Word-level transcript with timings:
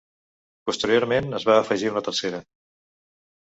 Posteriorment 0.69 1.37
es 1.41 1.45
va 1.51 1.59
afegir 1.65 1.93
una 1.93 2.03
tercera. 2.09 2.41